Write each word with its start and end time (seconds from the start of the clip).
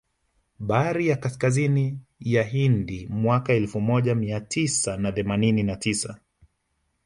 Bahari 0.59 1.07
ya 1.07 1.15
Kaskazini 1.17 1.99
ya 2.19 2.43
Hindi 2.43 3.07
mwaka 3.09 3.53
elfu 3.53 3.81
moja 3.81 4.15
mia 4.15 4.39
tisa 4.41 4.97
na 4.97 5.11
themanini 5.11 5.63
na 5.63 5.75
tisa 5.75 6.19